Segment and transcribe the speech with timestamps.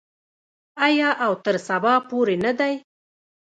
[0.85, 2.73] آیا او تر سبا پورې نه دی؟